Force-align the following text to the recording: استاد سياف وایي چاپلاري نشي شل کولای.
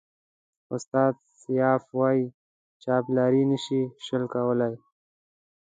استاد 0.75 1.13
سياف 1.41 1.83
وایي 1.99 2.23
چاپلاري 2.83 3.43
نشي 3.51 3.81
شل 4.05 4.23
کولای. 4.33 4.75